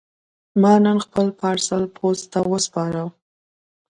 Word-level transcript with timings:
ما 0.61 0.73
نن 0.85 0.97
خپل 1.05 1.27
پارسل 1.39 1.83
پوسټ 1.95 2.25
ته 2.33 2.39
وسپاره. 2.51 3.03